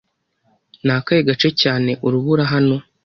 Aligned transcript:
Ni 0.85 0.95
gake 1.23 1.49
cyane 1.61 1.91
urubura 2.05 2.43
hano. 2.53 2.75